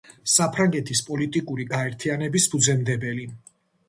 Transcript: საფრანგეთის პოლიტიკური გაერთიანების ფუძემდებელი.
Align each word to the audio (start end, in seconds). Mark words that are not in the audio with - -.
საფრანგეთის 0.35 1.01
პოლიტიკური 1.09 1.65
გაერთიანების 1.73 2.47
ფუძემდებელი. 2.55 3.27